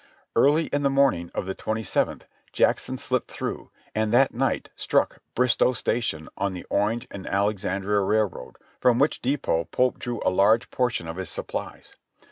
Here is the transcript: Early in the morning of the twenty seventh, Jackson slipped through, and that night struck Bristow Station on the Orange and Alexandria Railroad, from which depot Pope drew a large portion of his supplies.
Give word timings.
Early 0.35 0.65
in 0.65 0.81
the 0.81 0.89
morning 0.89 1.29
of 1.35 1.45
the 1.45 1.53
twenty 1.53 1.83
seventh, 1.83 2.25
Jackson 2.51 2.97
slipped 2.97 3.29
through, 3.29 3.69
and 3.93 4.11
that 4.11 4.33
night 4.33 4.71
struck 4.75 5.19
Bristow 5.35 5.73
Station 5.73 6.27
on 6.35 6.53
the 6.53 6.65
Orange 6.71 7.05
and 7.11 7.27
Alexandria 7.27 7.99
Railroad, 7.99 8.57
from 8.79 8.97
which 8.97 9.21
depot 9.21 9.65
Pope 9.65 9.99
drew 9.99 10.19
a 10.25 10.31
large 10.31 10.71
portion 10.71 11.07
of 11.07 11.17
his 11.17 11.29
supplies. 11.29 11.93